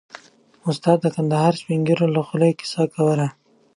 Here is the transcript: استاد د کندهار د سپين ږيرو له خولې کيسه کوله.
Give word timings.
استاد 0.69 0.97
د 1.01 1.05
کندهار 1.15 1.53
د 1.55 1.59
سپين 1.61 1.79
ږيرو 1.87 2.13
له 2.15 2.21
خولې 2.27 2.51
کيسه 2.59 2.83
کوله. 2.93 3.27